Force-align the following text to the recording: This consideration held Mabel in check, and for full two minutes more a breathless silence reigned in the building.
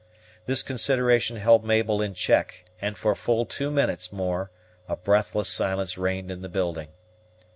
This 0.47 0.63
consideration 0.63 1.37
held 1.37 1.63
Mabel 1.63 2.01
in 2.01 2.15
check, 2.15 2.65
and 2.81 2.97
for 2.97 3.13
full 3.13 3.45
two 3.45 3.69
minutes 3.69 4.11
more 4.11 4.49
a 4.89 4.95
breathless 4.95 5.47
silence 5.49 5.95
reigned 5.95 6.31
in 6.31 6.41
the 6.41 6.49
building. 6.49 6.87